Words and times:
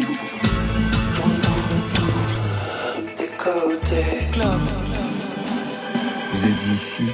tout. 0.00 0.18
Des 3.16 3.28
côtés. 3.38 4.28
Club. 4.32 4.60
Vous 6.32 6.44
êtes 6.46 6.62
ici? 6.62 7.04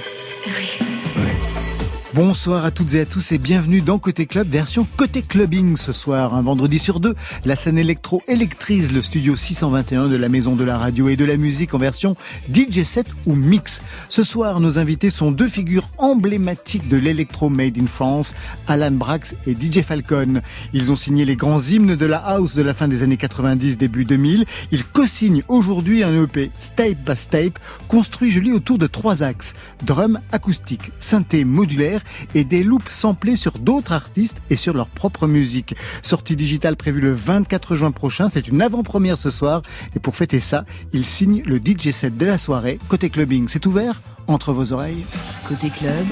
Bonsoir 2.14 2.66
à 2.66 2.70
toutes 2.70 2.92
et 2.92 3.00
à 3.00 3.06
tous 3.06 3.32
et 3.32 3.38
bienvenue 3.38 3.80
dans 3.80 3.98
Côté 3.98 4.26
Club, 4.26 4.46
version 4.46 4.86
Côté 4.98 5.22
Clubbing 5.22 5.78
ce 5.78 5.92
soir. 5.92 6.34
Un 6.34 6.42
vendredi 6.42 6.78
sur 6.78 7.00
deux, 7.00 7.14
la 7.46 7.56
scène 7.56 7.78
électro 7.78 8.22
électrise 8.28 8.92
le 8.92 9.00
studio 9.00 9.34
621 9.34 10.08
de 10.08 10.16
la 10.16 10.28
Maison 10.28 10.54
de 10.54 10.62
la 10.62 10.76
Radio 10.76 11.08
et 11.08 11.16
de 11.16 11.24
la 11.24 11.38
Musique 11.38 11.72
en 11.72 11.78
version 11.78 12.14
DJ 12.52 12.82
set 12.82 13.06
ou 13.24 13.34
mix. 13.34 13.80
Ce 14.10 14.24
soir, 14.24 14.60
nos 14.60 14.78
invités 14.78 15.08
sont 15.08 15.32
deux 15.32 15.48
figures 15.48 15.88
emblématiques 15.96 16.86
de 16.86 16.98
l'électro 16.98 17.48
made 17.48 17.78
in 17.78 17.86
France, 17.86 18.34
Alan 18.66 18.90
Brax 18.90 19.34
et 19.46 19.54
DJ 19.54 19.80
Falcon. 19.80 20.42
Ils 20.74 20.92
ont 20.92 20.96
signé 20.96 21.24
les 21.24 21.36
grands 21.36 21.62
hymnes 21.62 21.96
de 21.96 22.06
la 22.06 22.18
house 22.18 22.54
de 22.54 22.62
la 22.62 22.74
fin 22.74 22.88
des 22.88 23.02
années 23.02 23.16
90, 23.16 23.78
début 23.78 24.04
2000. 24.04 24.44
Ils 24.70 24.84
co-signent 24.84 25.44
aujourd'hui 25.48 26.02
un 26.02 26.22
EP, 26.22 26.50
Step 26.60 26.98
by 27.08 27.16
Step, 27.16 27.58
construit, 27.88 28.30
je 28.30 28.40
lis, 28.40 28.52
autour 28.52 28.76
de 28.76 28.86
trois 28.86 29.22
axes. 29.22 29.54
Drum 29.82 30.20
acoustique, 30.30 30.92
synthé 30.98 31.46
modulaire 31.46 32.01
et 32.34 32.44
des 32.44 32.62
loops 32.62 32.90
samplés 32.90 33.36
sur 33.36 33.58
d'autres 33.58 33.92
artistes 33.92 34.38
et 34.50 34.56
sur 34.56 34.74
leur 34.74 34.88
propre 34.88 35.26
musique. 35.26 35.74
Sortie 36.02 36.36
digitale 36.36 36.76
prévue 36.76 37.00
le 37.00 37.12
24 37.12 37.76
juin 37.76 37.90
prochain, 37.90 38.28
c'est 38.28 38.48
une 38.48 38.62
avant-première 38.62 39.18
ce 39.18 39.30
soir 39.30 39.62
et 39.94 39.98
pour 39.98 40.16
fêter 40.16 40.40
ça, 40.40 40.64
ils 40.92 41.04
signent 41.04 41.42
le 41.44 41.58
DJ 41.58 41.90
set 41.90 42.16
de 42.16 42.26
la 42.26 42.38
soirée 42.38 42.78
côté 42.88 43.10
clubbing. 43.10 43.48
C'est 43.48 43.66
ouvert 43.66 44.02
entre 44.26 44.52
vos 44.52 44.72
oreilles. 44.72 45.04
Côté 45.48 45.68
club, 45.70 46.06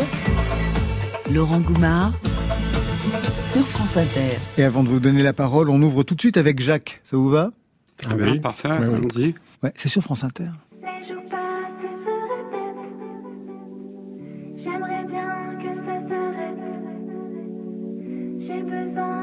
Laurent 1.33 1.61
Goumard 1.61 2.13
sur 3.43 3.67
France 3.67 3.97
Inter. 3.97 4.39
Et 4.59 4.65
avant 4.65 4.83
de 4.83 4.89
vous 4.89 5.01
donner 5.01 5.23
la 5.23 5.33
parole, 5.33 5.71
on 5.71 5.81
ouvre 5.83 6.03
tout 6.03 6.15
de 6.15 6.21
suite 6.21 6.37
avec 6.37 6.61
Jacques. 6.61 7.01
Ça 7.05 7.17
vous 7.17 7.29
va? 7.29 7.51
Très 7.97 8.15
bien, 8.15 8.39
parfait, 8.39 8.69
allons-y. 8.69 9.35
Ouais, 9.63 9.73
c'est 9.75 9.89
sur 9.89 10.03
France 10.03 10.25
Inter. 10.25 10.51
J'aimerais 14.63 15.05
bien 15.05 15.57
que 15.63 15.75
ça 15.87 15.97
s'arrête. 16.07 16.59
J'ai 18.41 18.63
besoin 18.63 19.20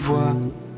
se 0.00 0.69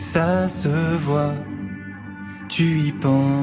ça 0.00 0.48
se 0.48 0.96
voit. 0.96 1.34
Tu 2.48 2.80
y 2.80 2.92
penses 2.92 3.39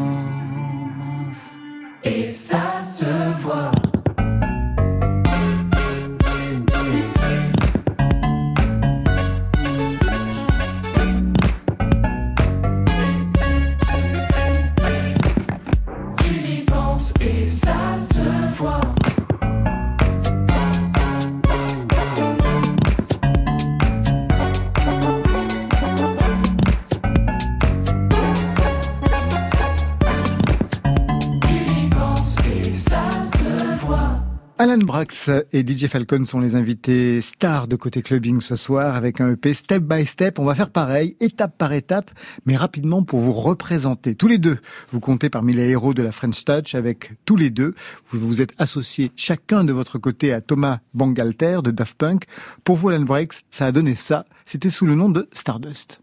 Alan 34.60 34.80
Brax 34.80 35.30
et 35.54 35.62
DJ 35.62 35.86
Falcon 35.86 36.26
sont 36.26 36.40
les 36.40 36.56
invités 36.56 37.22
stars 37.22 37.68
de 37.68 37.76
côté 37.76 38.02
clubbing 38.02 38.42
ce 38.42 38.56
soir 38.56 38.96
avec 38.96 39.22
un 39.22 39.30
EP 39.30 39.54
step 39.54 39.84
by 39.84 40.04
step. 40.04 40.40
On 40.40 40.46
va 40.46 40.56
faire 40.56 40.72
pareil, 40.72 41.16
étape 41.20 41.56
par 41.60 41.74
étape, 41.74 42.10
mais 42.48 42.56
rapidement 42.56 43.04
pour 43.04 43.20
vous 43.20 43.34
représenter. 43.34 44.16
Tous 44.16 44.28
les 44.28 44.40
deux, 44.40 44.58
vous 44.90 45.00
comptez 45.00 45.30
parmi 45.30 45.54
les 45.54 45.70
héros 45.70 45.94
de 45.94 46.02
la 46.02 46.12
French 46.12 46.44
Touch 46.44 46.74
avec 46.74 47.12
tous 47.24 47.36
les 47.36 47.52
deux. 47.52 47.76
Vous 48.08 48.20
vous 48.20 48.42
êtes 48.42 48.54
associés 48.58 49.12
chacun 49.16 49.64
de 49.64 49.74
votre 49.74 50.00
côté 50.00 50.34
à 50.34 50.42
Thomas 50.42 50.80
Bangalter 50.96 51.60
de 51.64 51.70
Daft 51.70 51.96
Punk. 51.96 52.24
Pour 52.64 52.78
vous, 52.78 52.90
Alan 52.90 53.06
Brax, 53.06 53.42
ça 53.52 53.68
a 53.68 53.72
donné 53.72 53.94
ça. 53.94 54.26
C'était 54.48 54.72
sous 54.72 54.88
le 54.88 54.96
nom 54.96 55.10
de 55.10 55.30
Stardust. 55.34 56.02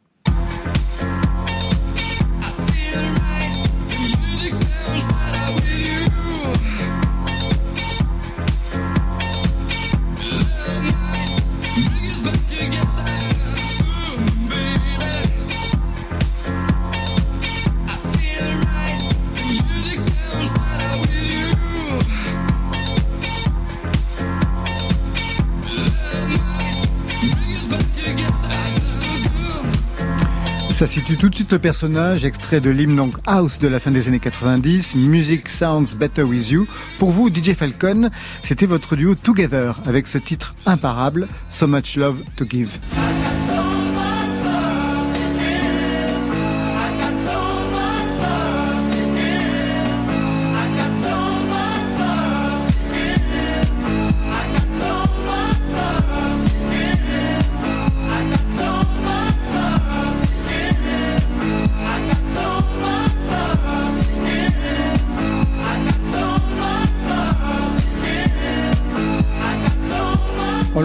Ça 30.75 30.89
situe 30.89 31.17
tout 31.17 31.29
de 31.29 31.35
suite 31.37 31.53
le 31.53 31.61
personnage, 31.61 32.25
extrait 32.25 32.61
de 32.61 32.69
l'hymne 32.69 33.13
House 33.27 33.61
de 33.61 33.69
la 33.69 33.79
fin 33.79 33.93
des 33.93 34.09
années 34.09 34.19
90, 34.19 34.97
Music 34.97 35.49
Sounds 35.49 35.95
Better 35.97 36.25
With 36.25 36.51
You. 36.51 36.67
Pour 36.99 37.13
vous, 37.13 37.29
DJ 37.33 37.55
Falcon, 37.55 38.11
c'était 38.43 38.67
votre 38.67 38.97
duo 38.97 39.15
Together 39.15 39.79
avec 39.87 40.09
ce 40.09 40.19
titre 40.19 40.57
imparable, 40.67 41.29
So 41.49 41.69
Much 41.69 41.95
Love 41.95 42.17
to 42.35 42.45
Give. 42.45 42.71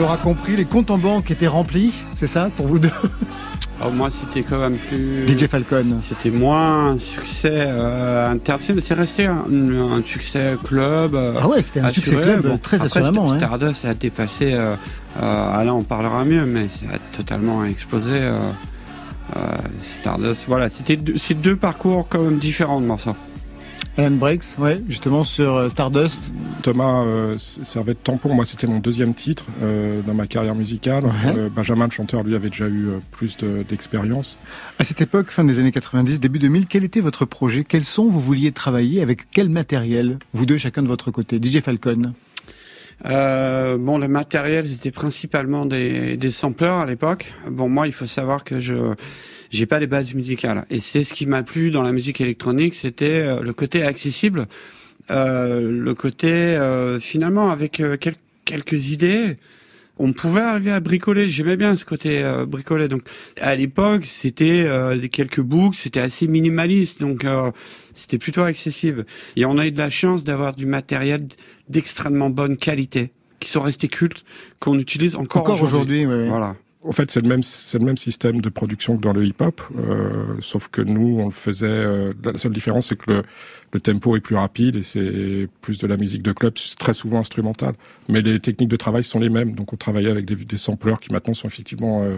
L'aura 0.09 0.23
compris, 0.23 0.55
les 0.55 0.65
comptes 0.65 0.89
en 0.89 0.97
banque 0.97 1.29
étaient 1.29 1.47
remplis, 1.47 1.93
c'est 2.15 2.25
ça 2.25 2.49
pour 2.57 2.65
vous 2.67 2.79
deux 2.79 2.89
Oh, 3.81 3.91
moi, 3.91 4.09
c'était 4.09 4.43
quand 4.43 4.59
même 4.59 4.75
plus. 4.75 5.25
DJ 5.25 5.47
Falcon. 5.47 5.99
C'était 6.01 6.31
moins 6.31 6.89
un 6.89 6.97
succès 6.97 7.49
euh, 7.53 8.29
international, 8.29 8.83
c'est 8.83 8.93
resté 8.93 9.25
un, 9.25 10.01
succès 10.03 10.55
club. 10.65 11.15
Euh, 11.15 11.39
ah 11.39 11.47
ouais, 11.47 11.61
c'était 11.61 11.79
un 11.79 11.89
succès 11.89 12.17
club 12.17 12.59
très 12.61 12.81
assurément. 12.81 13.27
Stardust 13.27 13.85
a 13.85 13.93
dépassé. 13.93 14.53
Euh, 14.53 14.75
euh, 15.21 15.63
là, 15.63 15.73
on 15.73 15.83
parlera 15.83 16.25
mieux, 16.25 16.45
mais 16.45 16.67
ça 16.67 16.87
a 16.95 17.15
totalement 17.15 17.63
explosé. 17.63 18.15
Euh, 18.15 18.51
Stardust, 20.01 20.43
voilà, 20.47 20.67
c'était 20.67 20.97
deux 20.97 21.55
parcours 21.55 22.07
quand 22.09 22.21
même 22.21 22.37
différents 22.37 22.81
de 22.81 22.85
morceaux. 22.85 23.15
Alan 23.97 24.11
Breaks, 24.11 24.57
ouais, 24.57 24.81
justement 24.87 25.23
sur 25.23 25.55
euh, 25.55 25.69
Stardust. 25.69 26.31
Thomas 26.61 27.03
euh, 27.03 27.37
servait 27.37 27.93
de 27.93 27.99
tampon. 27.99 28.33
Moi, 28.33 28.45
c'était 28.45 28.67
mon 28.67 28.79
deuxième 28.79 29.13
titre 29.13 29.45
euh, 29.61 30.01
dans 30.01 30.13
ma 30.13 30.27
carrière 30.27 30.55
musicale. 30.55 31.03
Benjamin, 31.53 31.85
le 31.85 31.91
chanteur, 31.91 32.23
lui, 32.23 32.35
avait 32.35 32.49
déjà 32.49 32.67
eu 32.67 32.89
plus 33.11 33.37
d'expérience. 33.67 34.37
à 34.77 34.83
cette 34.83 35.01
époque, 35.01 35.27
fin 35.27 35.43
des 35.43 35.59
années 35.59 35.71
90, 35.71 36.19
début 36.19 36.39
2000, 36.39 36.67
quel 36.67 36.83
était 36.83 37.01
votre 37.01 37.25
projet? 37.25 37.63
Quels 37.63 37.85
sons 37.85 38.09
vous 38.09 38.21
vouliez 38.21 38.51
travailler 38.51 39.01
Avec 39.01 39.29
quel 39.31 39.49
matériel? 39.49 40.19
Vous 40.33 40.45
deux, 40.45 40.57
chacun 40.57 40.81
de 40.81 40.87
votre 40.87 41.11
côté. 41.11 41.39
DJ 41.41 41.61
Falcon 41.61 42.13
bon, 43.03 43.97
le 43.97 44.07
matériel, 44.07 44.65
c'était 44.65 44.91
principalement 44.91 45.65
des, 45.65 46.17
des 46.17 46.31
sampleurs 46.31 46.77
à 46.77 46.85
l'époque. 46.85 47.33
Bon, 47.49 47.69
moi, 47.69 47.87
il 47.87 47.93
faut 47.93 48.05
savoir 48.05 48.43
que 48.43 48.59
je 48.59 48.95
j'ai 49.49 49.65
pas 49.65 49.79
les 49.79 49.87
bases 49.87 50.13
musicales. 50.13 50.65
Et 50.69 50.79
c'est 50.79 51.03
ce 51.03 51.13
qui 51.13 51.25
m'a 51.25 51.43
plu 51.43 51.71
dans 51.71 51.81
la 51.81 51.91
musique 51.91 52.21
électronique, 52.21 52.75
c'était 52.75 53.21
euh, 53.21 53.41
le 53.41 53.53
côté 53.53 53.83
accessible, 53.83 54.47
euh, 55.11 55.71
le 55.71 55.93
côté 55.95 56.31
euh, 56.31 56.99
finalement 56.99 57.49
avec 57.49 57.79
euh, 57.79 57.97
quelques 58.45 58.91
idées. 58.91 59.37
On 59.99 60.13
pouvait 60.13 60.39
arriver 60.39 60.71
à 60.71 60.79
bricoler. 60.79 61.27
J'aimais 61.29 61.57
bien 61.57 61.75
ce 61.75 61.83
côté 61.83 62.23
bricoler. 62.47 62.87
Donc, 62.87 63.01
à 63.41 63.53
l'époque, 63.53 64.05
c'était 64.05 64.65
des 64.97 65.09
quelques 65.09 65.41
boucles, 65.41 65.75
c'était 65.77 65.99
assez 65.99 66.25
minimaliste, 66.25 67.01
donc 67.01 67.25
c'était 67.93 68.17
plutôt 68.17 68.43
accessible. 68.43 69.05
Et 69.35 69.45
on 69.45 69.57
a 69.57 69.67
eu 69.67 69.71
de 69.71 69.77
la 69.77 69.89
chance 69.89 70.23
d'avoir 70.23 70.55
du 70.55 70.65
matériel 70.65 71.27
d'extrêmement 71.67 72.29
bonne 72.29 72.55
qualité, 72.55 73.11
qui 73.41 73.49
sont 73.49 73.61
restés 73.61 73.89
cultes, 73.89 74.23
qu'on 74.59 74.79
utilise 74.79 75.15
encore, 75.17 75.41
encore 75.41 75.61
aujourd'hui. 75.61 76.05
Voilà. 76.05 76.55
En 76.85 76.93
fait, 76.93 77.11
c'est 77.11 77.19
le 77.19 77.27
même, 77.27 77.43
c'est 77.43 77.77
le 77.77 77.83
même 77.83 77.97
système 77.97 78.39
de 78.39 78.47
production 78.47 78.95
que 78.95 79.01
dans 79.01 79.11
le 79.11 79.25
hip-hop, 79.25 79.61
euh, 79.77 80.37
sauf 80.39 80.69
que 80.69 80.81
nous, 80.81 81.19
on 81.19 81.25
le 81.25 81.31
faisait. 81.31 81.67
Euh, 81.67 82.13
la 82.23 82.37
seule 82.37 82.53
différence, 82.53 82.87
c'est 82.87 82.95
que 82.95 83.11
le, 83.11 83.23
le, 83.73 83.81
tempo 83.81 84.15
est 84.15 84.21
plus 84.21 84.37
rapide 84.37 84.77
et 84.77 84.83
c'est 84.83 85.49
plus 85.59 85.77
de 85.77 85.87
la 85.87 85.97
musique 85.97 86.21
de 86.21 86.31
club, 86.31 86.53
très 86.79 86.93
souvent 86.93 87.19
instrumentale. 87.19 87.73
Mais 88.07 88.21
les 88.21 88.39
techniques 88.39 88.69
de 88.69 88.77
travail 88.77 89.03
sont 89.03 89.19
les 89.19 89.27
mêmes, 89.27 89.55
donc 89.55 89.73
on 89.73 89.75
travaillait 89.75 90.09
avec 90.09 90.23
des, 90.23 90.37
des 90.37 90.57
sampleurs 90.57 91.01
qui 91.01 91.11
maintenant 91.11 91.33
sont 91.33 91.49
effectivement 91.49 92.01
euh, 92.03 92.17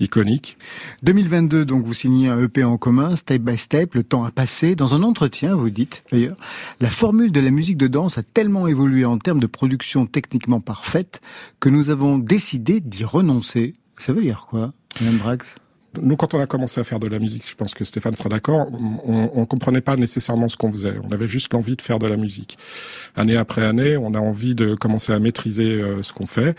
iconiques. 0.00 0.56
2022, 1.02 1.66
donc 1.66 1.84
vous 1.84 1.92
signez 1.92 2.28
un 2.28 2.42
EP 2.42 2.64
en 2.64 2.78
commun, 2.78 3.14
step 3.14 3.42
by 3.42 3.58
step. 3.58 3.94
Le 3.94 4.04
temps 4.04 4.24
a 4.24 4.30
passé. 4.30 4.74
Dans 4.74 4.94
un 4.94 5.02
entretien, 5.02 5.54
vous 5.54 5.68
dites 5.68 6.02
d'ailleurs, 6.10 6.36
la 6.80 6.88
formule 6.88 7.30
de 7.30 7.40
la 7.40 7.50
musique 7.50 7.76
de 7.76 7.88
danse 7.88 8.16
a 8.16 8.22
tellement 8.22 8.68
évolué 8.68 9.04
en 9.04 9.18
termes 9.18 9.40
de 9.40 9.46
production 9.46 10.06
techniquement 10.06 10.60
parfaite 10.60 11.20
que 11.60 11.68
nous 11.68 11.90
avons 11.90 12.16
décidé 12.16 12.80
d'y 12.80 13.04
renoncer. 13.04 13.74
Ça 13.98 14.12
veut 14.12 14.22
dire 14.22 14.46
quoi, 14.48 14.72
Mme 15.00 15.18
Brax? 15.18 15.56
Nous, 16.00 16.16
quand 16.16 16.34
on 16.34 16.40
a 16.40 16.46
commencé 16.46 16.80
à 16.80 16.84
faire 16.84 17.00
de 17.00 17.08
la 17.08 17.18
musique, 17.18 17.48
je 17.48 17.54
pense 17.54 17.72
que 17.72 17.82
Stéphane 17.82 18.14
sera 18.14 18.28
d'accord, 18.28 18.68
on, 18.72 19.30
on 19.34 19.46
comprenait 19.46 19.80
pas 19.80 19.96
nécessairement 19.96 20.48
ce 20.48 20.56
qu'on 20.56 20.70
faisait. 20.70 20.94
On 21.02 21.10
avait 21.12 21.26
juste 21.26 21.52
l'envie 21.54 21.76
de 21.76 21.82
faire 21.82 21.98
de 21.98 22.06
la 22.06 22.16
musique. 22.16 22.58
Année 23.16 23.36
après 23.36 23.64
année, 23.64 23.96
on 23.96 24.12
a 24.12 24.20
envie 24.20 24.54
de 24.54 24.74
commencer 24.74 25.14
à 25.14 25.18
maîtriser 25.18 25.80
euh, 25.80 26.02
ce 26.02 26.12
qu'on 26.12 26.26
fait. 26.26 26.54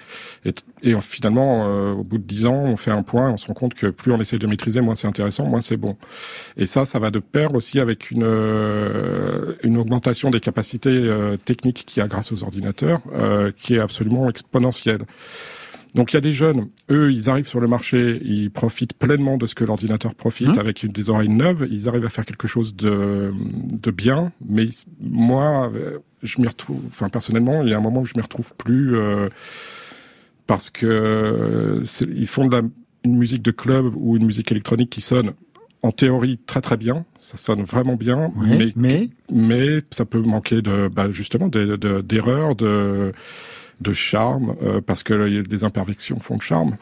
Et, 0.45 0.53
et 0.81 0.99
finalement, 0.99 1.67
euh, 1.67 1.93
au 1.93 2.03
bout 2.03 2.17
de 2.17 2.23
dix 2.23 2.47
ans, 2.47 2.55
on 2.55 2.75
fait 2.75 2.91
un 2.91 3.03
point, 3.03 3.29
on 3.29 3.37
se 3.37 3.45
rend 3.45 3.53
compte 3.53 3.75
que 3.75 3.87
plus 3.87 4.11
on 4.11 4.19
essaie 4.19 4.39
de 4.39 4.47
maîtriser, 4.47 4.81
moins 4.81 4.95
c'est 4.95 5.07
intéressant, 5.07 5.45
moins 5.45 5.61
c'est 5.61 5.77
bon. 5.77 5.95
Et 6.57 6.65
ça, 6.65 6.85
ça 6.85 6.97
va 6.97 7.11
de 7.11 7.19
pair 7.19 7.53
aussi 7.53 7.79
avec 7.79 8.09
une, 8.09 8.23
euh, 8.23 9.53
une 9.63 9.77
augmentation 9.77 10.31
des 10.31 10.39
capacités 10.39 11.07
techniques 11.45 11.85
qu'il 11.85 12.01
y 12.01 12.03
a 12.03 12.07
grâce 12.07 12.31
aux 12.31 12.43
ordinateurs, 12.43 13.01
qui 13.57 13.75
est 13.75 13.79
absolument 13.79 14.27
exponentielle. 14.27 15.05
Donc 15.95 16.13
il 16.13 16.15
y 16.15 16.17
a 16.17 16.21
des 16.21 16.33
jeunes, 16.33 16.69
eux, 16.91 17.11
ils 17.11 17.29
arrivent 17.29 17.47
sur 17.47 17.59
le 17.59 17.67
marché, 17.67 18.21
ils 18.23 18.51
profitent 18.51 18.93
pleinement 18.93 19.37
de 19.37 19.45
ce 19.45 19.55
que 19.55 19.63
l'ordinateur 19.63 20.13
profite 20.13 20.55
mmh. 20.55 20.59
avec 20.59 20.85
des 20.85 21.09
oreilles 21.09 21.29
neuves, 21.29 21.67
ils 21.69 21.89
arrivent 21.89 22.05
à 22.05 22.09
faire 22.09 22.25
quelque 22.25 22.47
chose 22.47 22.75
de, 22.75 23.33
de 23.33 23.91
bien, 23.91 24.31
mais 24.47 24.67
moi, 25.01 25.71
je 26.21 26.39
m'y 26.41 26.47
retrouve, 26.47 26.81
enfin 26.87 27.09
personnellement, 27.09 27.63
il 27.63 27.69
y 27.69 27.73
a 27.73 27.77
un 27.77 27.81
moment 27.81 28.01
où 28.01 28.05
je 28.05 28.13
m'y 28.15 28.21
retrouve 28.21 28.53
plus 28.55 28.95
euh, 28.95 29.29
parce 30.45 30.69
que 30.69 31.83
ils 32.07 32.27
font 32.27 32.47
de 32.47 32.55
la, 32.55 32.61
une 33.03 33.17
musique 33.17 33.41
de 33.41 33.51
club 33.51 33.93
ou 33.95 34.15
une 34.17 34.25
musique 34.25 34.51
électronique 34.51 34.89
qui 34.89 35.01
sonne 35.01 35.33
en 35.81 35.91
théorie 35.91 36.37
très 36.45 36.61
très 36.61 36.77
bien, 36.77 37.05
ça 37.17 37.37
sonne 37.37 37.63
vraiment 37.63 37.95
bien, 37.95 38.31
mais, 38.35 38.73
mais 38.75 39.09
mais 39.31 39.81
ça 39.91 40.05
peut 40.05 40.19
manquer 40.19 40.61
de 40.61 40.89
bah, 40.89 41.09
justement 41.09 41.47
d'erreurs, 41.47 42.55
de, 42.55 42.65
de 42.65 43.13
de 43.81 43.93
charme, 43.93 44.55
euh, 44.61 44.81
parce 44.81 45.03
que 45.03 45.13
les 45.13 45.63
imperfections 45.63 46.19
font 46.19 46.35
le 46.35 46.41
charme. 46.41 46.77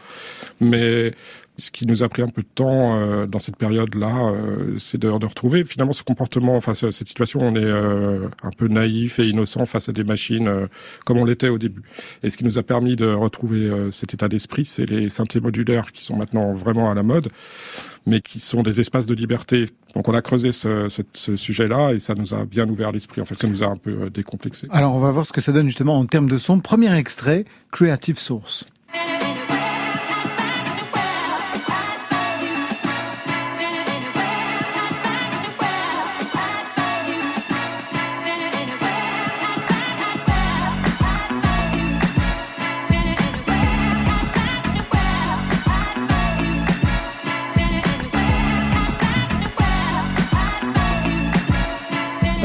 Mais 0.59 1.13
ce 1.57 1.71
qui 1.71 1.87
nous 1.87 2.03
a 2.03 2.09
pris 2.09 2.21
un 2.21 2.27
peu 2.27 2.43
de 2.43 2.47
temps 2.53 2.99
euh, 2.99 3.25
dans 3.25 3.39
cette 3.39 3.57
période-là, 3.57 4.29
euh, 4.29 4.77
c'est 4.77 4.99
de, 4.99 5.09
de, 5.17 5.25
retrouver 5.25 5.63
finalement 5.63 5.93
ce 5.93 6.03
comportement, 6.03 6.55
enfin 6.55 6.73
cette 6.73 6.91
situation, 6.91 7.39
on 7.41 7.55
est 7.55 7.63
euh, 7.63 8.27
un 8.43 8.51
peu 8.51 8.67
naïf 8.67 9.17
et 9.19 9.27
innocent 9.27 9.65
face 9.65 9.89
à 9.89 9.91
des 9.91 10.03
machines 10.03 10.67
comme 11.05 11.17
on 11.17 11.25
l'était 11.25 11.49
au 11.49 11.57
début. 11.57 11.81
Et 12.21 12.29
ce 12.29 12.37
qui 12.37 12.43
nous 12.43 12.57
a 12.57 12.63
permis 12.63 12.95
de 12.95 13.07
retrouver 13.07 13.71
cet 13.91 14.13
état 14.13 14.27
d'esprit, 14.27 14.65
c'est 14.65 14.85
les 14.85 15.09
synthés 15.09 15.39
modulaires 15.39 15.91
qui 15.91 16.03
sont 16.03 16.15
maintenant 16.15 16.53
vraiment 16.53 16.91
à 16.91 16.93
la 16.93 17.03
mode, 17.03 17.29
mais 18.05 18.21
qui 18.21 18.39
sont 18.39 18.61
des 18.61 18.79
espaces 18.79 19.05
de 19.05 19.15
liberté. 19.15 19.67
Donc 19.95 20.07
on 20.07 20.13
a 20.13 20.21
creusé 20.21 20.51
ce, 20.51 20.89
ce, 20.89 21.01
ce 21.13 21.35
sujet-là 21.35 21.93
et 21.93 21.99
ça 21.99 22.13
nous 22.13 22.33
a 22.33 22.45
bien 22.45 22.69
ouvert 22.69 22.91
l'esprit. 22.91 23.21
En 23.21 23.25
fait, 23.25 23.39
ça 23.39 23.47
nous 23.47 23.63
a 23.63 23.67
un 23.67 23.77
peu 23.77 24.09
décomplexé. 24.09 24.67
Alors 24.69 24.93
on 24.93 24.99
va 24.99 25.11
voir 25.11 25.25
ce 25.25 25.33
que 25.33 25.41
ça 25.41 25.51
donne 25.51 25.67
justement 25.67 25.97
en 25.97 26.05
termes 26.05 26.29
de 26.29 26.37
son. 26.37 26.59
Premier 26.59 26.95
extrait, 26.95 27.45
Creative 27.71 28.19
Source. 28.19 28.65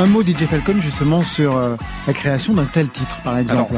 Un 0.03 0.07
mot 0.07 0.25
DJ 0.25 0.47
Falcon 0.47 0.81
justement 0.81 1.23
sur 1.23 1.57
euh, 1.57 1.77
la 2.09 2.13
création 2.13 2.55
d'un 2.55 2.65
tel 2.65 2.91
titre 2.91 3.23
par 3.23 3.39
exemple. 3.39 3.75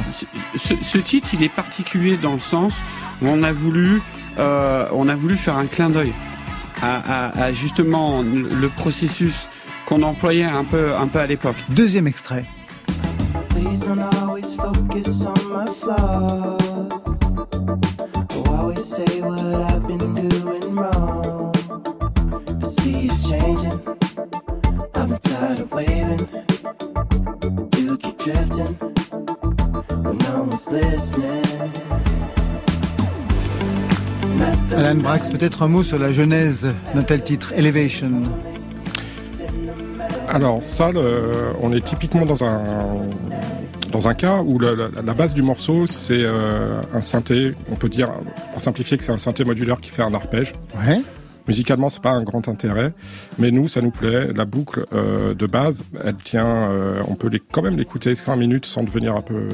ce, 0.57 0.97
titre 0.97 1.29
il 1.35 1.43
est 1.43 1.51
particulier 1.51 2.17
dans 2.17 2.33
le 2.33 2.39
sens 2.39 2.73
où 3.21 3.27
on 3.29 3.43
a 3.43 3.53
voulu 3.53 4.01
euh, 4.39 4.89
on 4.95 5.09
a 5.09 5.17
voulu 5.17 5.37
faire 5.37 5.59
un 5.59 5.67
clin 5.67 5.91
d'œil 5.91 6.15
à, 6.81 7.53
justement 7.53 8.23
le 8.23 8.69
processus 8.71 9.51
qu'on 9.85 10.03
employait 10.03 10.45
un 10.45 10.65
peu 10.65 10.97
un 10.97 11.09
peu 11.09 11.19
à 11.19 11.27
l'époque. 11.27 11.57
Deuxième 11.69 12.07
extrait. 12.07 12.47
Alan 34.77 34.97
Brax, 34.97 35.29
peut-être 35.29 35.63
un 35.63 35.69
mot 35.69 35.83
sur 35.83 35.99
la 35.99 36.13
genèse 36.13 36.69
d'un 36.95 37.03
tel 37.03 37.23
titre, 37.23 37.53
Elevation. 37.57 38.11
Alors 40.29 40.61
ça, 40.65 40.91
on 41.63 41.73
est 41.73 41.85
typiquement 41.85 42.27
dans 42.27 42.43
un 42.45 42.61
dans 43.93 44.09
un 44.09 44.15
cas 44.15 44.43
où 44.43 44.59
la, 44.59 45.15
base 45.15 45.35
du 45.35 45.43
morceau 45.43 45.87
c'est 45.87 46.25
euh, 46.25 46.81
un 46.93 47.01
synthé, 47.01 47.53
on 47.71 47.77
peut 47.77 47.89
dire 47.89 48.11
pour 48.53 48.61
simplifier 48.61 48.99
que 48.99 49.05
c'est 49.05 49.13
un 49.13 49.19
synthé 49.19 49.45
modulaire 49.45 49.81
qui 49.81 49.91
fait 49.91 50.03
un 50.03 50.13
arpège. 50.13 50.53
Ouais. 50.85 51.01
Musicalement, 51.47 51.91
c'est 51.91 52.01
pas 52.01 52.13
un 52.13 52.23
grand 52.23 52.49
intérêt, 52.49 52.95
mais 53.39 53.51
nous, 53.51 53.69
ça 53.69 53.83
nous 53.83 53.91
plaît. 53.91 54.33
La 54.35 54.47
boucle 54.47 54.87
euh, 54.95 55.35
de 55.35 55.47
base, 55.47 55.85
elle 56.03 56.17
tient. 56.17 56.71
Euh, 56.71 57.03
on 57.07 57.17
peut 57.17 57.31
quand 57.53 57.61
même 57.61 57.77
l'écouter 57.77 58.15
cinq 58.15 58.37
minutes 58.37 58.65
sans 58.65 58.83
devenir 58.83 59.15
un 59.15 59.21
peu 59.21 59.35
euh, 59.35 59.49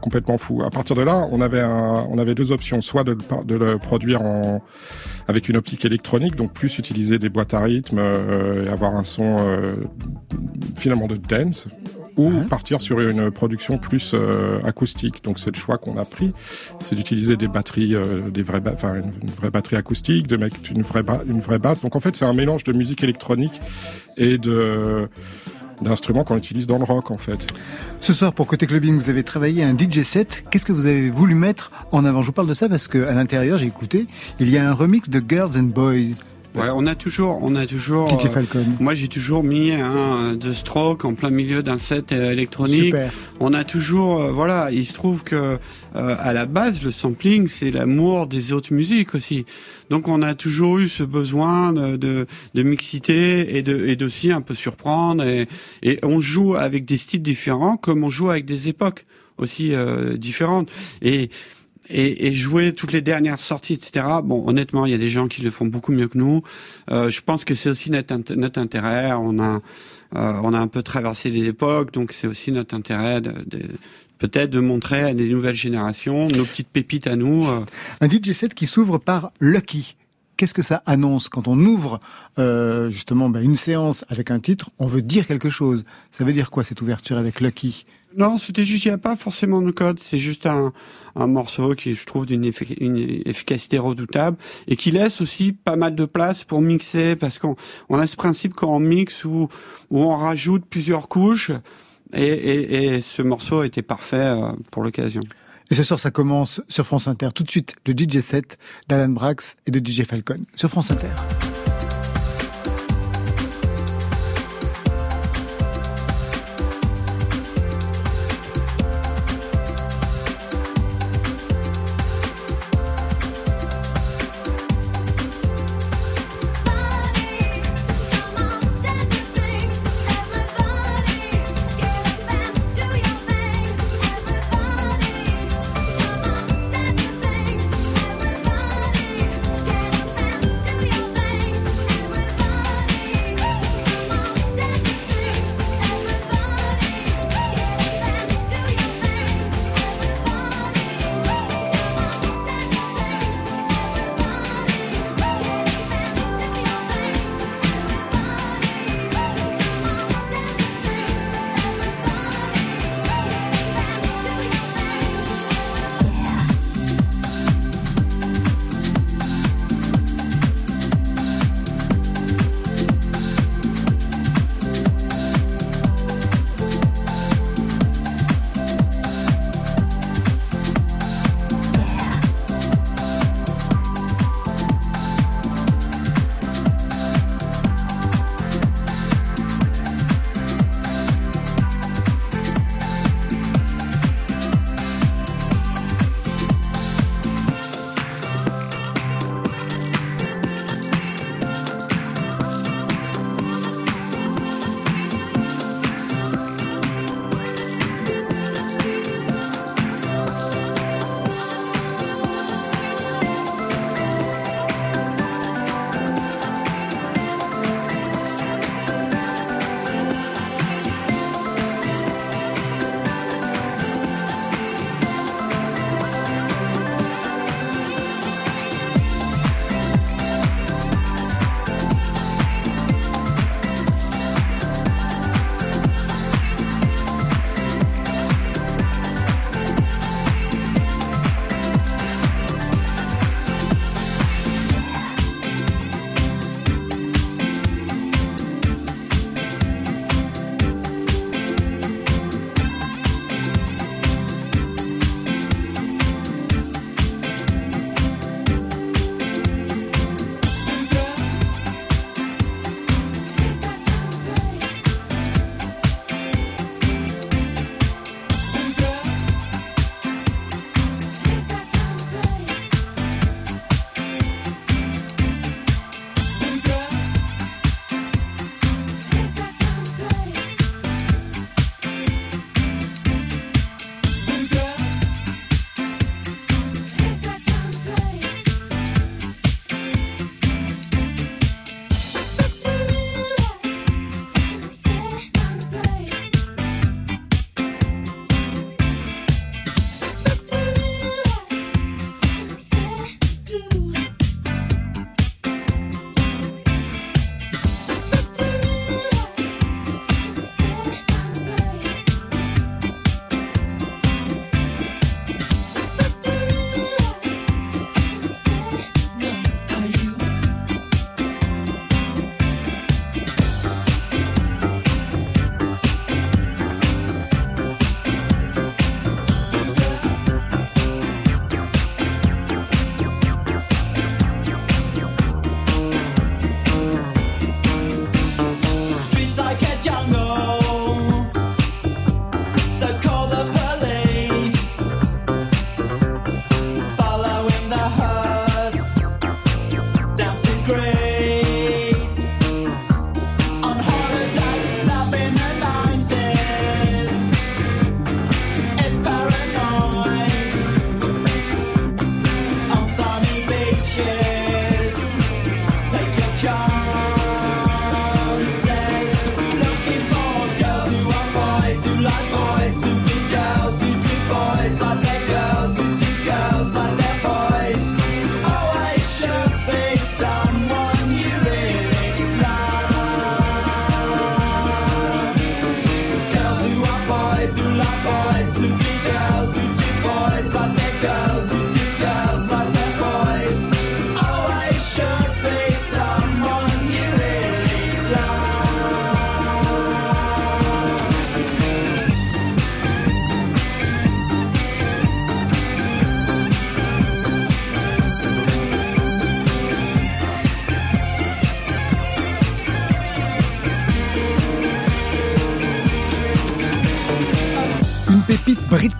complètement 0.00 0.38
fou. 0.38 0.62
À 0.62 0.70
partir 0.70 0.94
de 0.94 1.02
là, 1.02 1.26
on 1.32 1.40
avait 1.40 1.62
on 1.64 2.18
avait 2.18 2.36
deux 2.36 2.52
options, 2.52 2.80
soit 2.80 3.02
de, 3.02 3.16
le 3.54 3.78
produire 3.78 4.20
avec 5.26 5.48
une 5.48 5.56
optique 5.56 5.84
électronique, 5.84 6.36
donc 6.36 6.52
plus 6.52 6.78
utiliser 6.78 7.18
des 7.18 7.28
boîtes 7.28 7.54
à 7.54 7.60
rythme 7.60 7.98
et 7.98 8.68
avoir 8.68 8.94
un 8.94 9.04
son 9.04 9.38
finalement 10.76 11.06
de 11.06 11.16
dance, 11.16 11.68
ou 12.16 12.30
partir 12.42 12.80
sur 12.80 13.00
une 13.00 13.30
production 13.30 13.78
plus 13.78 14.12
euh, 14.14 14.60
acoustique. 14.64 15.24
Donc 15.24 15.38
c'est 15.38 15.50
le 15.54 15.58
choix 15.58 15.78
qu'on 15.78 15.96
a 15.98 16.04
pris, 16.04 16.32
c'est 16.78 16.94
d'utiliser 16.94 17.36
des 17.36 17.48
batteries, 17.48 17.94
euh, 17.94 18.28
des 18.30 18.42
vraies, 18.42 18.60
ba- 18.60 18.72
enfin 18.74 18.94
une, 18.96 19.30
vraie 19.30 19.50
batterie 19.50 19.76
acoustique, 19.76 20.26
de 20.26 20.36
mettre 20.36 20.56
une 20.70 20.82
vraie, 20.82 21.02
ba- 21.02 21.22
une 21.26 21.40
vraie 21.40 21.58
basse. 21.58 21.82
Donc 21.82 21.96
en 21.96 22.00
fait 22.00 22.14
c'est 22.16 22.24
un 22.24 22.34
mélange 22.34 22.64
de 22.64 22.72
musique 22.72 23.02
électronique 23.02 23.60
et 24.16 24.38
de 24.38 25.08
d'instruments 25.80 26.22
qu'on 26.22 26.36
utilise 26.36 26.68
dans 26.68 26.78
le 26.78 26.84
rock 26.84 27.10
en 27.10 27.16
fait. 27.16 27.52
Ce 28.00 28.12
soir, 28.12 28.32
pour 28.32 28.46
Côté 28.46 28.66
Clubbing, 28.68 28.96
vous 28.96 29.10
avez 29.10 29.24
travaillé 29.24 29.64
un 29.64 29.76
DJ 29.76 30.02
set. 30.02 30.44
Qu'est-ce 30.50 30.64
que 30.64 30.70
vous 30.72 30.86
avez 30.86 31.10
voulu 31.10 31.34
mettre 31.34 31.72
en 31.90 32.04
avant? 32.04 32.22
Je 32.22 32.26
vous 32.26 32.32
parle 32.32 32.46
de 32.46 32.54
ça 32.54 32.68
parce 32.68 32.86
que 32.86 33.04
à 33.04 33.12
l'intérieur, 33.14 33.58
j'ai 33.58 33.66
écouté, 33.66 34.06
il 34.38 34.48
y 34.48 34.58
a 34.58 34.68
un 34.68 34.74
remix 34.74 35.08
de 35.10 35.20
Girls 35.26 35.58
and 35.58 35.64
Boys, 35.74 36.14
Ouais, 36.54 36.68
on 36.74 36.86
a 36.86 36.94
toujours, 36.94 37.38
on 37.42 37.54
a 37.56 37.66
toujours. 37.66 38.08
DJ 38.08 38.26
euh, 38.26 38.28
Falcon. 38.28 38.64
moi, 38.78 38.94
j'ai 38.94 39.08
toujours 39.08 39.42
mis 39.42 39.72
un 39.72 40.36
The 40.38 40.52
Stroke 40.52 41.04
en 41.04 41.14
plein 41.14 41.30
milieu 41.30 41.62
d'un 41.62 41.78
set 41.78 42.12
euh, 42.12 42.30
électronique. 42.30 42.84
Super. 42.84 43.12
On 43.40 43.54
a 43.54 43.64
toujours, 43.64 44.20
euh, 44.20 44.32
voilà, 44.32 44.68
il 44.70 44.84
se 44.84 44.92
trouve 44.92 45.24
que 45.24 45.58
euh, 45.96 46.16
à 46.18 46.32
la 46.32 46.44
base, 46.44 46.82
le 46.82 46.90
sampling, 46.90 47.48
c'est 47.48 47.70
l'amour 47.70 48.26
des 48.26 48.52
autres 48.52 48.72
musiques 48.74 49.14
aussi. 49.14 49.46
Donc, 49.88 50.08
on 50.08 50.20
a 50.20 50.34
toujours 50.34 50.78
eu 50.78 50.88
ce 50.88 51.02
besoin 51.02 51.72
de, 51.72 51.96
de, 51.96 52.26
de 52.54 52.62
mixité 52.62 53.56
et 53.56 53.62
de 53.62 53.86
et 53.86 53.96
d'aussi 53.96 54.30
un 54.30 54.42
peu 54.42 54.54
surprendre. 54.54 55.24
Et, 55.24 55.48
et 55.82 55.98
on 56.02 56.20
joue 56.20 56.54
avec 56.54 56.84
des 56.84 56.98
styles 56.98 57.22
différents, 57.22 57.76
comme 57.78 58.04
on 58.04 58.10
joue 58.10 58.30
avec 58.30 58.44
des 58.44 58.68
époques 58.68 59.06
aussi 59.38 59.74
euh, 59.74 60.16
différentes. 60.16 60.70
Et 61.02 61.30
et, 61.88 62.26
et 62.26 62.32
jouer 62.32 62.72
toutes 62.72 62.92
les 62.92 63.02
dernières 63.02 63.38
sorties, 63.40 63.74
etc. 63.74 64.06
Bon, 64.24 64.46
honnêtement, 64.48 64.86
il 64.86 64.92
y 64.92 64.94
a 64.94 64.98
des 64.98 65.08
gens 65.10 65.28
qui 65.28 65.42
le 65.42 65.50
font 65.50 65.66
beaucoup 65.66 65.92
mieux 65.92 66.08
que 66.08 66.18
nous. 66.18 66.42
Euh, 66.90 67.10
je 67.10 67.20
pense 67.20 67.44
que 67.44 67.54
c'est 67.54 67.70
aussi 67.70 67.90
notre, 67.90 68.34
notre 68.34 68.60
intérêt. 68.60 69.12
On 69.12 69.38
a, 69.40 69.60
euh, 70.16 70.32
on 70.42 70.52
a 70.54 70.58
un 70.58 70.68
peu 70.68 70.82
traversé 70.82 71.30
les 71.30 71.46
époques, 71.46 71.92
donc 71.92 72.12
c'est 72.12 72.26
aussi 72.26 72.52
notre 72.52 72.74
intérêt 72.74 73.20
de, 73.20 73.32
de- 73.46 73.68
peut-être 74.18 74.50
de 74.50 74.60
montrer 74.60 75.02
à 75.02 75.14
des 75.14 75.28
nouvelles 75.28 75.54
générations 75.56 76.28
nos 76.28 76.44
petites 76.44 76.68
pépites 76.68 77.06
à 77.08 77.16
nous. 77.16 77.46
euh. 77.48 77.64
Un 78.00 78.08
DJ 78.08 78.32
set 78.32 78.54
qui 78.54 78.66
s'ouvre 78.66 78.98
par 78.98 79.32
Lucky. 79.40 79.96
Qu'est-ce 80.36 80.54
que 80.54 80.62
ça 80.62 80.82
annonce 80.86 81.28
quand 81.28 81.46
on 81.48 81.58
ouvre 81.58 82.00
euh, 82.38 82.88
justement 82.90 83.28
bah, 83.28 83.42
une 83.42 83.54
séance 83.56 84.04
avec 84.08 84.30
un 84.30 84.40
titre? 84.40 84.70
On 84.78 84.86
veut 84.86 85.02
dire 85.02 85.26
quelque 85.26 85.50
chose. 85.50 85.84
Ça 86.10 86.24
veut 86.24 86.32
dire 86.32 86.50
quoi 86.50 86.64
cette 86.64 86.80
ouverture 86.82 87.16
avec 87.16 87.40
Lucky? 87.40 87.84
Non, 88.16 88.36
c'était 88.36 88.64
juste, 88.64 88.84
il 88.84 88.88
n'y 88.88 88.94
a 88.94 88.98
pas 88.98 89.16
forcément 89.16 89.62
de 89.62 89.70
code, 89.70 89.98
c'est 89.98 90.18
juste 90.18 90.46
un, 90.46 90.72
un 91.16 91.26
morceau 91.26 91.74
qui, 91.74 91.94
je 91.94 92.04
trouve, 92.04 92.26
d'une 92.26 92.44
effi- 92.44 92.76
une 92.80 92.96
efficacité 93.26 93.78
redoutable 93.78 94.36
et 94.68 94.76
qui 94.76 94.90
laisse 94.90 95.20
aussi 95.20 95.52
pas 95.52 95.76
mal 95.76 95.94
de 95.94 96.04
place 96.04 96.44
pour 96.44 96.60
mixer 96.60 97.16
parce 97.16 97.38
qu'on 97.38 97.56
on 97.88 97.98
a 97.98 98.06
ce 98.06 98.16
principe 98.16 98.54
quand 98.54 98.68
on 98.74 98.80
mixe 98.80 99.24
où, 99.24 99.48
on 99.90 100.16
rajoute 100.16 100.64
plusieurs 100.68 101.08
couches 101.08 101.50
et, 102.12 102.22
et, 102.26 102.84
et 102.96 103.00
ce 103.00 103.22
morceau 103.22 103.62
était 103.62 103.82
parfait 103.82 104.16
euh, 104.16 104.52
pour 104.70 104.82
l'occasion. 104.82 105.22
Et 105.70 105.74
ce 105.74 105.82
soir, 105.84 105.98
ça 105.98 106.10
commence 106.10 106.60
sur 106.68 106.84
France 106.84 107.08
Inter. 107.08 107.28
Tout 107.34 107.44
de 107.44 107.50
suite, 107.50 107.76
le 107.86 107.94
DJ 107.94 108.20
set 108.20 108.58
d'Alan 108.88 109.08
Brax 109.08 109.56
et 109.66 109.70
de 109.70 109.78
DJ 109.78 110.04
Falcon 110.04 110.36
sur 110.54 110.68
France 110.68 110.90
Inter. 110.90 111.08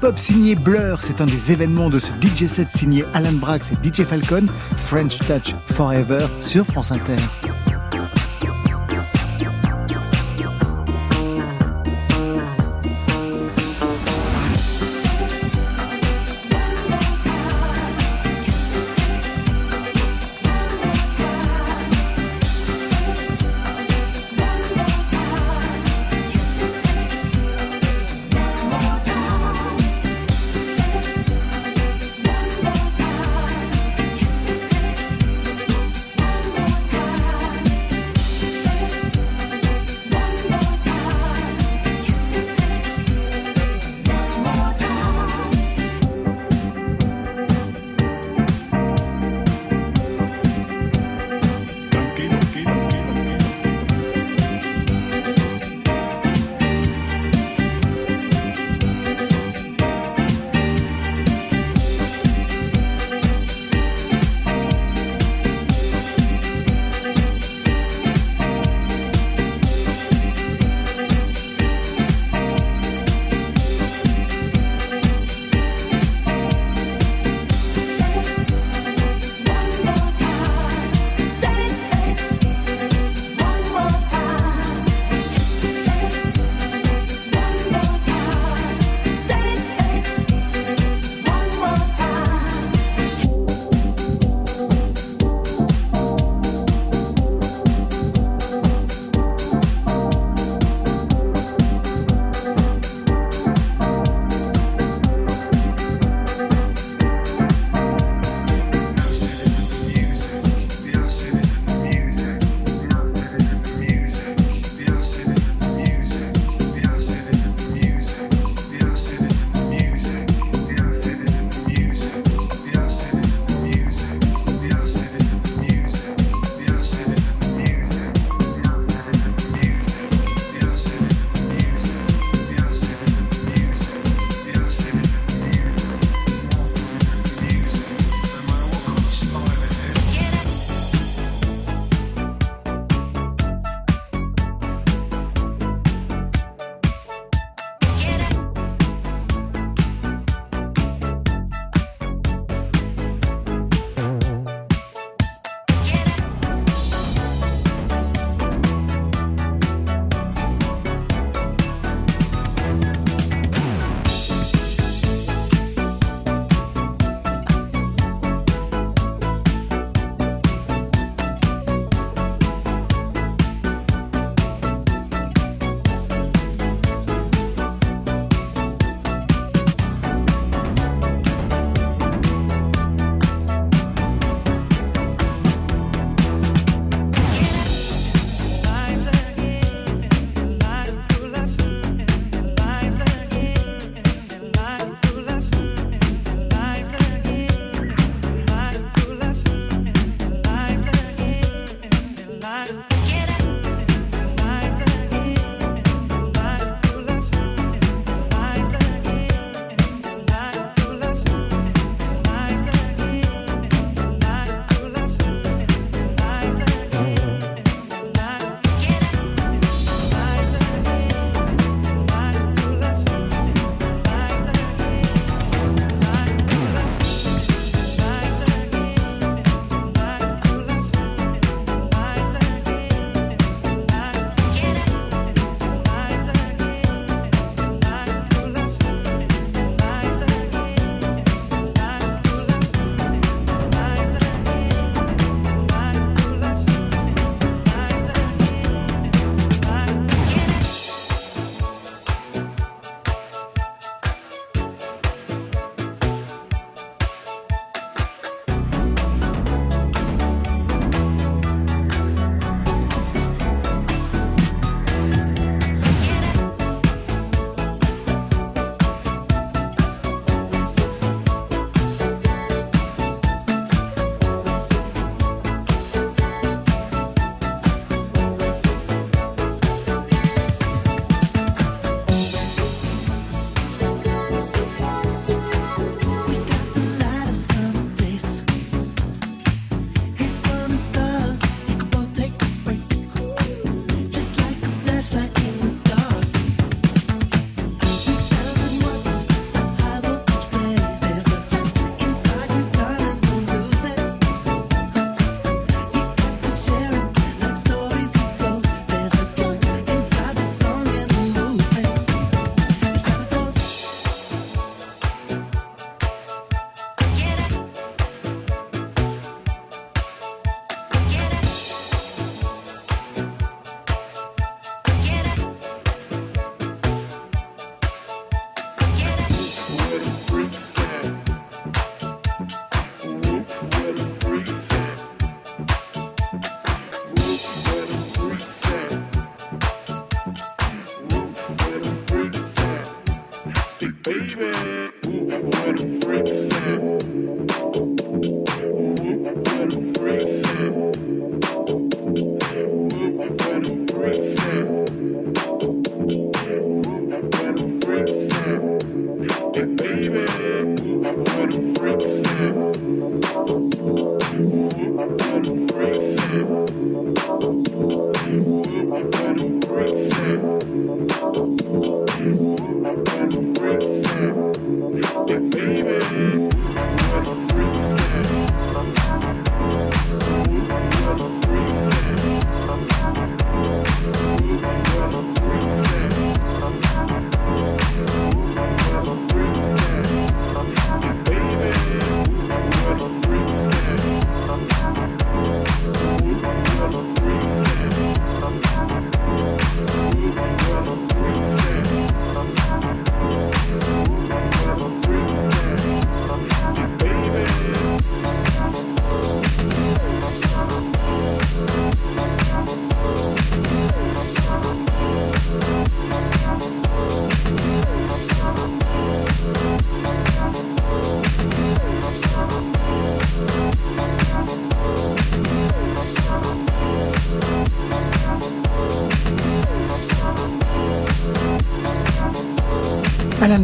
Britpop 0.03 0.19
signé 0.19 0.57
Blur. 0.57 0.99
C'est 1.01 1.21
un 1.21 1.27
des 1.27 1.53
événements 1.53 1.89
de 1.89 2.01
ce 2.01 2.11
DJ 2.21 2.49
set 2.49 2.67
signé 2.77 3.05
Alan 3.15 3.33
Brax 3.35 3.71
et 3.71 3.89
DJ 3.89 4.03
Falcon. 4.03 4.47
French 4.79 5.19
Touch 5.19 5.55
Forever 5.75 6.27
sur 6.41 6.67
France 6.67 6.91
Inter. 6.91 7.42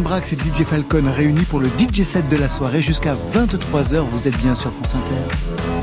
Brax 0.02 0.32
et 0.32 0.36
DJ 0.36 0.64
Falcon 0.64 1.02
réunis 1.16 1.44
pour 1.44 1.60
le 1.60 1.68
DJ 1.78 2.02
set 2.02 2.28
de 2.28 2.36
la 2.36 2.48
soirée 2.48 2.82
jusqu'à 2.82 3.14
23h. 3.34 4.00
Vous 4.00 4.28
êtes 4.28 4.36
bien 4.38 4.54
sur 4.54 4.72
France 4.72 4.94
Inter. 4.94 5.77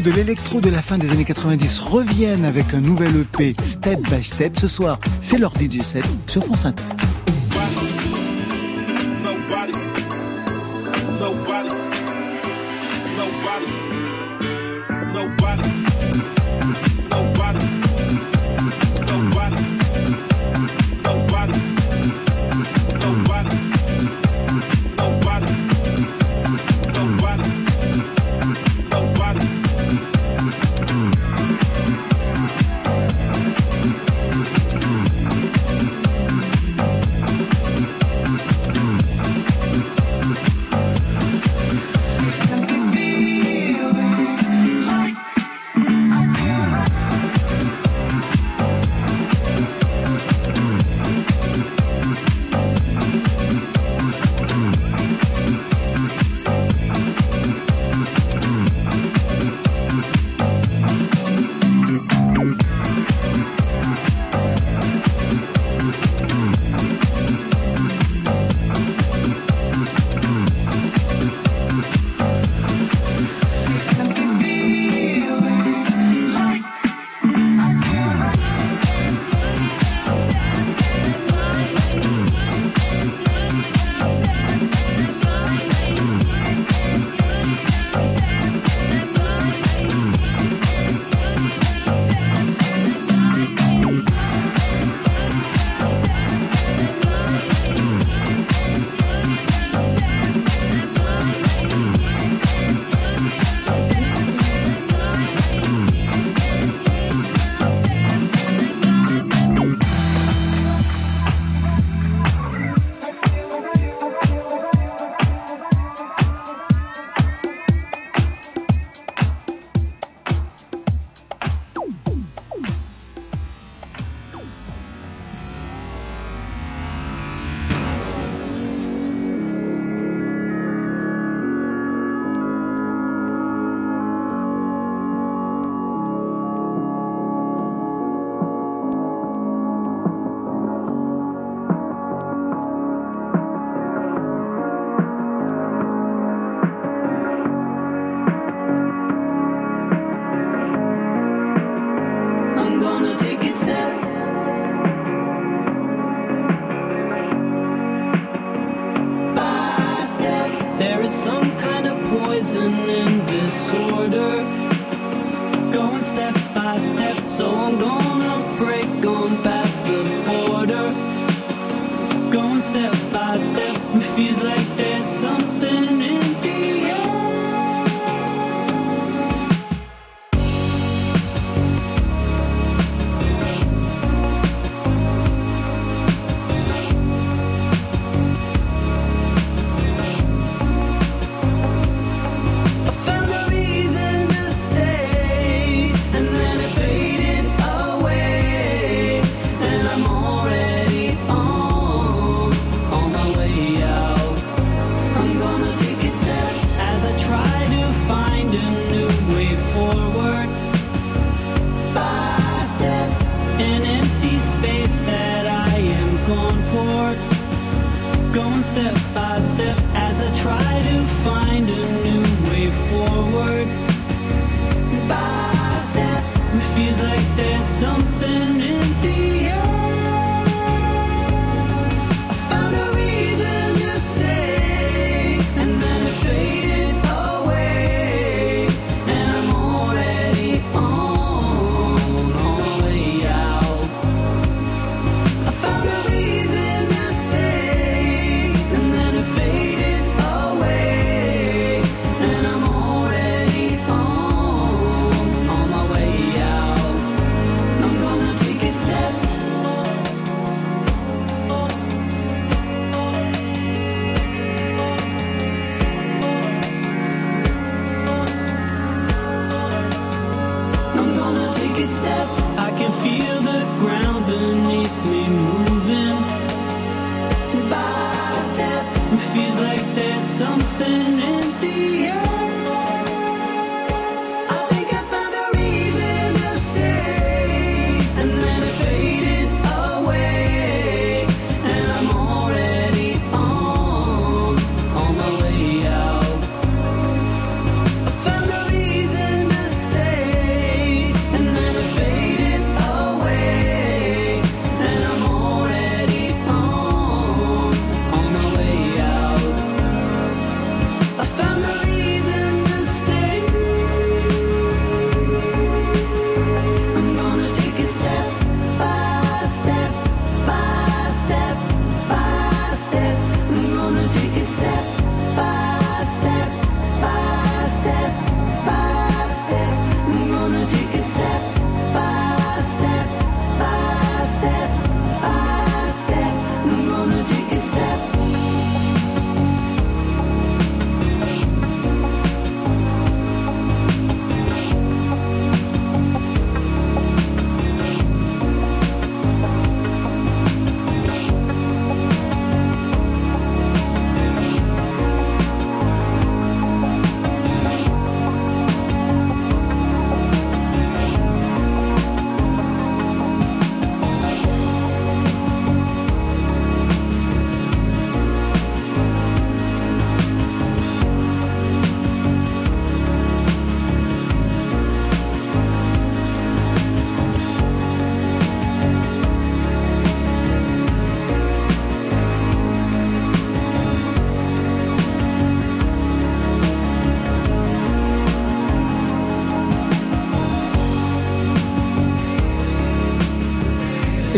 de 0.00 0.10
l'électro 0.12 0.60
de 0.60 0.70
la 0.70 0.80
fin 0.80 0.96
des 0.96 1.10
années 1.10 1.24
90 1.24 1.80
reviennent 1.80 2.44
avec 2.44 2.72
un 2.74 2.80
nouvel 2.80 3.10
EP 3.16 3.56
Step 3.62 3.98
by 4.10 4.22
Step 4.22 4.58
ce 4.58 4.68
soir. 4.68 5.00
C'est 5.20 5.38
leur 5.38 5.52
DJ 5.54 5.82
set 5.82 6.04
sur 6.26 6.44
France 6.44 6.66
Inter. 6.66 7.07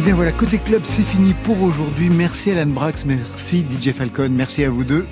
Et 0.01 0.03
bien 0.03 0.15
voilà, 0.15 0.33
côté 0.33 0.57
club, 0.57 0.81
c'est 0.85 1.03
fini 1.03 1.35
pour 1.45 1.61
aujourd'hui. 1.61 2.09
Merci 2.09 2.53
Alan 2.53 2.71
Brax, 2.71 3.05
merci 3.05 3.67
DJ 3.71 3.93
Falcon, 3.93 4.31
merci 4.31 4.65
à 4.65 4.71
vous 4.71 4.83
deux. 4.83 5.05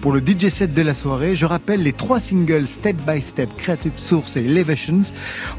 Pour 0.00 0.12
le 0.12 0.20
DJ 0.20 0.48
set 0.48 0.72
de 0.72 0.80
la 0.80 0.94
soirée, 0.94 1.34
je 1.34 1.44
rappelle 1.44 1.82
les 1.82 1.92
trois 1.92 2.20
singles 2.20 2.66
Step 2.66 2.96
by 3.06 3.20
Step, 3.20 3.50
Creative 3.58 3.92
Source 3.96 4.38
et 4.38 4.44
Elevations 4.44 5.02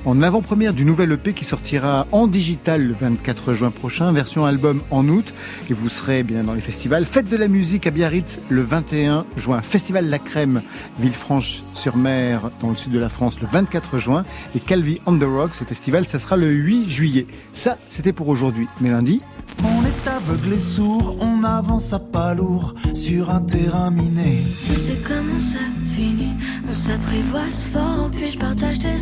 en 0.03 0.23
avant-première 0.23 0.73
du 0.73 0.83
nouvel 0.83 1.11
EP 1.11 1.33
qui 1.33 1.45
sortira 1.45 2.07
en 2.11 2.25
digital 2.25 2.87
le 2.87 2.95
24 2.99 3.53
juin 3.53 3.69
prochain, 3.69 4.11
version 4.11 4.43
album 4.43 4.81
en 4.89 5.07
août. 5.07 5.31
Et 5.69 5.73
vous 5.73 5.89
serez 5.89 6.23
bien 6.23 6.43
dans 6.43 6.55
les 6.55 6.61
festivals. 6.61 7.05
Fête 7.05 7.29
de 7.29 7.37
la 7.37 7.47
musique 7.47 7.85
à 7.85 7.91
Biarritz 7.91 8.39
le 8.49 8.63
21 8.63 9.27
juin. 9.37 9.61
Festival 9.61 10.09
La 10.09 10.17
Crème, 10.17 10.63
Villefranche-sur-Mer 10.99 12.49
dans 12.61 12.71
le 12.71 12.75
sud 12.75 12.93
de 12.93 12.99
la 12.99 13.09
France 13.09 13.39
le 13.41 13.47
24 13.47 13.99
juin. 13.99 14.23
Et 14.55 14.59
Calvi 14.59 14.99
on 15.05 15.19
the 15.19 15.23
Rocks, 15.23 15.53
ce 15.53 15.65
festival, 15.65 16.07
ça 16.07 16.17
sera 16.17 16.35
le 16.35 16.49
8 16.49 16.89
juillet. 16.89 17.27
Ça, 17.53 17.77
c'était 17.91 18.13
pour 18.13 18.27
aujourd'hui. 18.27 18.67
Mais 18.79 18.89
lundi, 18.89 19.21
On 19.63 19.85
est 19.85 20.07
aveugle 20.07 20.53
et 20.53 20.59
sourd, 20.59 21.17
on 21.19 21.43
avance 21.43 21.93
à 21.93 21.99
pas 21.99 22.33
lourd 22.33 22.73
sur 22.95 23.29
un 23.29 23.41
terrain 23.41 23.91
miné. 23.91 24.30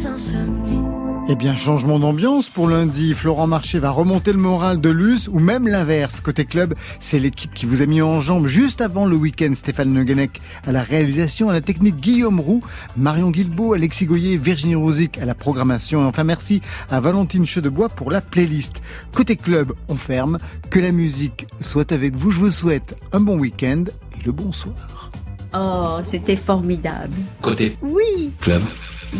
Insomnies. 0.05 0.81
Eh 1.27 1.35
bien, 1.35 1.55
changement 1.55 1.99
d'ambiance 1.99 2.49
pour 2.49 2.67
lundi. 2.67 3.13
Florent 3.13 3.45
Marché 3.45 3.77
va 3.77 3.91
remonter 3.91 4.33
le 4.33 4.39
moral 4.39 4.81
de 4.81 4.89
Luce 4.89 5.27
ou 5.27 5.37
même 5.37 5.67
l'inverse. 5.67 6.21
Côté 6.21 6.45
club, 6.45 6.73
c'est 6.99 7.19
l'équipe 7.19 7.53
qui 7.53 7.67
vous 7.67 7.83
a 7.83 7.85
mis 7.85 8.01
en 8.01 8.19
jambe 8.19 8.47
juste 8.47 8.81
avant 8.81 9.05
le 9.05 9.15
week-end. 9.15 9.51
Stéphane 9.53 9.93
Le 9.93 10.03
Guenec 10.03 10.41
à 10.65 10.71
la 10.71 10.81
réalisation, 10.81 11.49
à 11.49 11.53
la 11.53 11.61
technique 11.61 11.97
Guillaume 11.97 12.39
Roux, 12.39 12.63
Marion 12.97 13.29
Guilbeault, 13.29 13.73
Alexis 13.73 14.07
Goyer, 14.07 14.37
Virginie 14.37 14.75
Rosic 14.75 15.19
à 15.19 15.25
la 15.25 15.35
programmation. 15.35 16.01
Et 16.01 16.05
enfin, 16.05 16.23
merci 16.23 16.61
à 16.89 16.99
Valentine 16.99 17.45
Chedebois 17.45 17.89
pour 17.89 18.09
la 18.09 18.21
playlist. 18.21 18.81
Côté 19.13 19.35
club, 19.35 19.73
on 19.87 19.95
ferme. 19.95 20.39
Que 20.71 20.79
la 20.79 20.91
musique 20.91 21.45
soit 21.59 21.91
avec 21.91 22.15
vous. 22.15 22.31
Je 22.31 22.39
vous 22.39 22.51
souhaite 22.51 22.95
un 23.13 23.19
bon 23.19 23.37
week-end 23.37 23.83
et 24.19 24.25
le 24.25 24.31
bonsoir. 24.31 25.08
Oh, 25.53 25.99
c'était 26.03 26.35
formidable. 26.35 27.15
Côté 27.41 27.77
Oui, 27.81 28.31
club. 28.39 28.63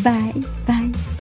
bye, 0.04 0.34
bye. 0.68 0.92